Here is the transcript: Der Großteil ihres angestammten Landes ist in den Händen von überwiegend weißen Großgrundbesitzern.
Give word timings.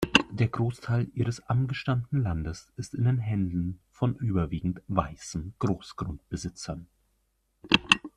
Der 0.31 0.47
Großteil 0.47 1.11
ihres 1.13 1.47
angestammten 1.47 2.23
Landes 2.23 2.69
ist 2.75 2.95
in 2.95 3.03
den 3.03 3.19
Händen 3.19 3.79
von 3.91 4.15
überwiegend 4.15 4.81
weißen 4.87 5.53
Großgrundbesitzern. 5.59 6.87